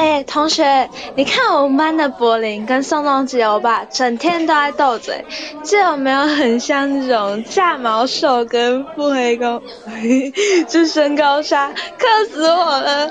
[0.00, 5.26] 哎，同学，你看我们班的柏林跟宋仲基欧巴整天都在斗嘴，
[5.62, 9.60] 这有没有很像那种炸毛兽跟腹黑攻？
[10.66, 13.10] 这身高差，克死我了！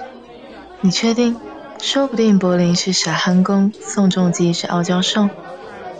[0.82, 1.40] 你确定？
[1.80, 5.30] 说不定柏林是傻憨公，宋仲基是傲娇兽。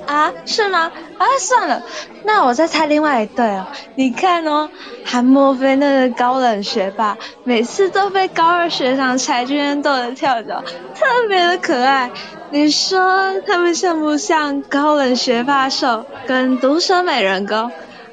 [0.10, 0.88] 啊，是吗？
[0.88, 1.84] 啊，算了，
[2.24, 3.68] 那我再猜另外一对哦。
[3.94, 4.72] 你看哦，
[5.04, 10.64] 韩墨菲那个高冷学霸，每次都被高二学长柴俊恩逗得跳脚，
[10.96, 12.12] 特别的可爱。
[12.50, 17.58] 你说他们像不像高冷学霸兽跟毒舌美人公？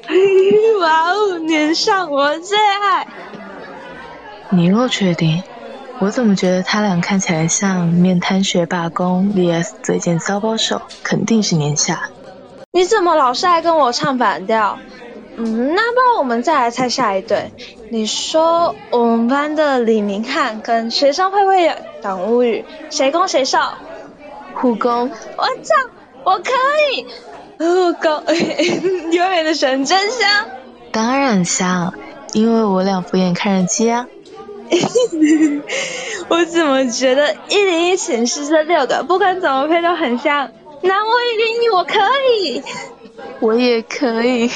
[0.81, 3.07] 哇哦，年上我最爱。
[4.49, 5.43] 你若确定？
[5.99, 12.11] 我怎么觉得他俩看起来像面瘫学霸公 vs 嘴贱骚包手，肯定是年下。
[12.71, 14.79] 你怎么老是爱跟我唱反调？
[15.35, 17.51] 嗯，那不然我们再来猜下一对。
[17.89, 23.57] 你说我们班的李明翰跟学生会会党物语，谁攻谁受？
[24.53, 25.09] 互攻。
[25.09, 25.73] 我操，
[26.23, 26.51] 我可
[26.93, 27.05] 以。
[27.57, 28.23] 互攻，
[29.13, 30.29] 永远的神真香。
[30.91, 31.93] 当然香，
[32.33, 34.05] 因为我俩敷衍看人机啊。
[36.29, 40.51] 我怎么觉得一零一寝室这六个不管怎么配都很像？
[40.81, 41.99] 那我一零一我可
[42.41, 42.63] 以，
[43.39, 44.49] 我也可以。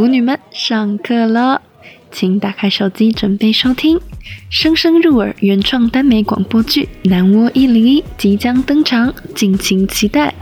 [0.00, 1.60] 舞女们上课了，
[2.10, 3.98] 请打开手机准备收听
[4.48, 10.32] 《声声入耳》原创耽美广播剧《南窝一零一》即将登场，敬请期待。